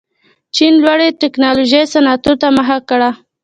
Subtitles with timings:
[0.55, 3.09] چین لوړې تکنالوژۍ صنعتونو ته مخه کړه.